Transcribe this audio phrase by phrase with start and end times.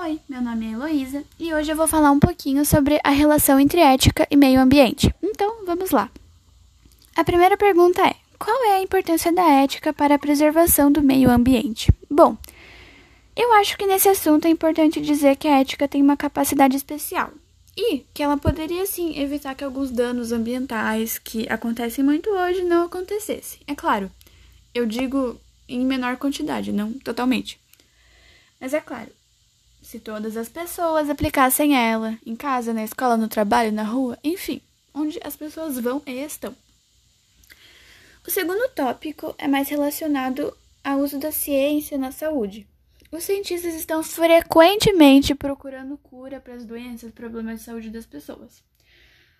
[0.00, 3.58] Oi, meu nome é Heloísa e hoje eu vou falar um pouquinho sobre a relação
[3.58, 5.12] entre ética e meio ambiente.
[5.20, 6.08] Então, vamos lá.
[7.16, 11.28] A primeira pergunta é: qual é a importância da ética para a preservação do meio
[11.28, 11.92] ambiente?
[12.08, 12.36] Bom,
[13.34, 17.32] eu acho que nesse assunto é importante dizer que a ética tem uma capacidade especial
[17.76, 22.84] e que ela poderia sim evitar que alguns danos ambientais que acontecem muito hoje não
[22.84, 23.58] acontecessem.
[23.66, 24.08] É claro,
[24.72, 27.60] eu digo em menor quantidade, não totalmente.
[28.60, 29.17] Mas é claro,
[29.82, 34.60] se todas as pessoas aplicassem ela em casa, na escola, no trabalho, na rua, enfim,
[34.92, 36.54] onde as pessoas vão e estão.
[38.26, 42.66] O segundo tópico é mais relacionado ao uso da ciência na saúde.
[43.10, 48.62] Os cientistas estão frequentemente procurando cura para as doenças e problemas de saúde das pessoas.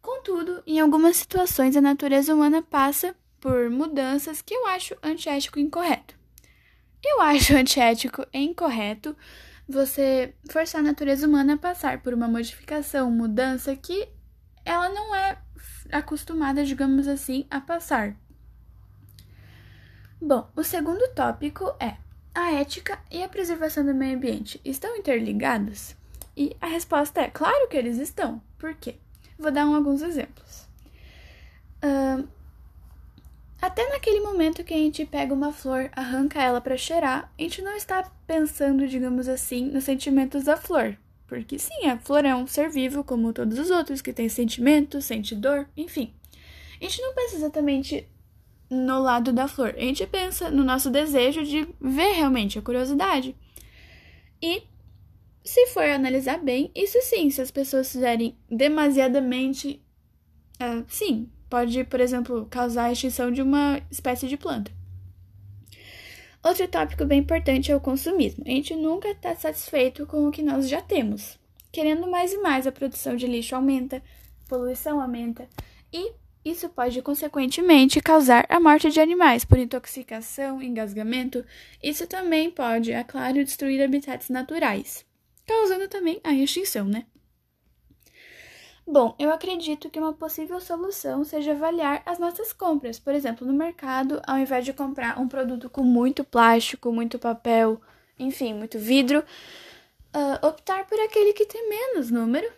[0.00, 5.62] Contudo, em algumas situações, a natureza humana passa por mudanças que eu acho antiético e
[5.62, 6.14] incorreto.
[7.04, 9.14] Eu acho antiético e incorreto
[9.70, 14.08] você forçar a natureza humana a passar por uma modificação, mudança que
[14.64, 15.38] ela não é
[15.92, 18.16] acostumada, digamos assim, a passar.
[20.20, 21.96] Bom, o segundo tópico é
[22.34, 25.96] a ética e a preservação do meio ambiente estão interligados?
[26.36, 28.40] E a resposta é claro que eles estão.
[28.58, 28.96] Por quê?
[29.38, 30.68] Vou dar um, alguns exemplos.
[31.82, 32.28] Uh,
[33.60, 37.60] até naquele momento que a gente pega uma flor, arranca ela para cheirar, a gente
[37.60, 40.96] não está pensando, digamos assim, nos sentimentos da flor.
[41.26, 45.04] Porque sim, a flor é um ser vivo como todos os outros, que tem sentimentos,
[45.04, 46.14] sente dor, enfim.
[46.80, 48.08] A gente não pensa exatamente
[48.70, 53.36] no lado da flor, a gente pensa no nosso desejo de ver realmente a curiosidade.
[54.40, 54.62] E
[55.44, 59.82] se for analisar bem, isso sim, se as pessoas fizerem demasiadamente.
[60.62, 64.70] Uh, sim, pode, por exemplo, causar a extinção de uma espécie de planta.
[66.42, 68.44] Outro tópico bem importante é o consumismo.
[68.46, 71.38] A gente nunca está satisfeito com o que nós já temos.
[71.70, 75.46] Querendo mais e mais, a produção de lixo aumenta, a poluição aumenta
[75.92, 81.44] e isso pode, consequentemente, causar a morte de animais por intoxicação, engasgamento.
[81.82, 85.04] Isso também pode, é claro, destruir habitats naturais,
[85.46, 87.04] causando também a extinção, né?
[88.92, 92.98] Bom, eu acredito que uma possível solução seja avaliar as nossas compras.
[92.98, 97.80] Por exemplo, no mercado, ao invés de comprar um produto com muito plástico, muito papel,
[98.18, 99.20] enfim, muito vidro,
[100.12, 102.50] uh, optar por aquele que tem menos número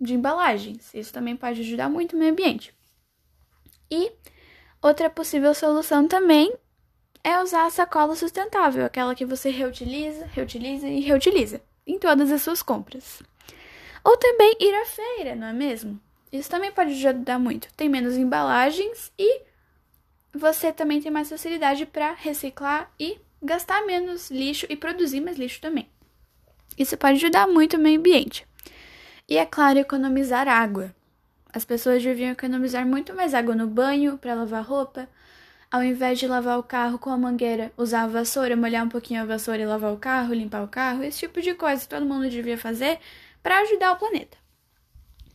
[0.00, 0.92] de embalagens.
[0.92, 2.74] Isso também pode ajudar muito o meio ambiente.
[3.88, 4.10] E
[4.82, 6.52] outra possível solução também
[7.22, 12.42] é usar a sacola sustentável, aquela que você reutiliza, reutiliza e reutiliza em todas as
[12.42, 13.22] suas compras.
[14.04, 16.00] Ou também ir à feira, não é mesmo?
[16.32, 17.68] Isso também pode ajudar muito.
[17.74, 19.42] Tem menos embalagens e
[20.34, 25.60] você também tem mais facilidade para reciclar e gastar menos lixo e produzir mais lixo
[25.60, 25.88] também.
[26.78, 28.46] Isso pode ajudar muito o meio ambiente.
[29.28, 30.94] E é claro, economizar água.
[31.52, 35.06] As pessoas deviam economizar muito mais água no banho para lavar roupa,
[35.70, 39.20] ao invés de lavar o carro com a mangueira, usar a vassoura, molhar um pouquinho
[39.20, 42.28] a vassoura e lavar o carro, limpar o carro, esse tipo de coisa todo mundo
[42.28, 42.98] devia fazer
[43.42, 44.36] para ajudar o planeta.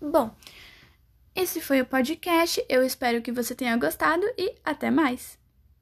[0.00, 0.34] Bom,
[1.34, 2.64] esse foi o podcast.
[2.68, 5.39] Eu espero que você tenha gostado e até mais.